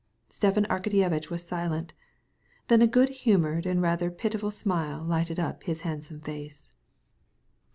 Stepan 0.29 0.65
Arkadyevitch 0.65 1.29
was 1.29 1.43
silent 1.43 1.91
a 1.91 1.93
minute. 1.93 1.93
Then 2.69 2.81
a 2.81 2.87
good 2.87 3.09
humored 3.09 3.67
and 3.67 3.83
rather 3.83 4.09
pitiful 4.09 4.49
smile 4.49 5.07
showed 5.07 5.29
itself 5.29 5.57
on 5.57 5.61
his 5.67 5.81
handsome 5.81 6.21
face. 6.21 6.73